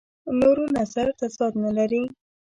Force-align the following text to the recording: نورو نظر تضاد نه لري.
نورو 0.39 0.63
نظر 0.77 1.07
تضاد 1.19 1.53
نه 1.63 1.71
لري. 1.77 2.03